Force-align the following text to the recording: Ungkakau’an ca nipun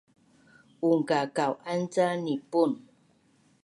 Ungkakau’an 0.89 1.81
ca 1.93 2.07
nipun 2.23 2.71